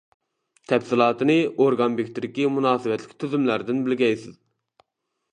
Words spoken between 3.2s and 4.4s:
تۈزۈملەردىن بىلگەيسىز.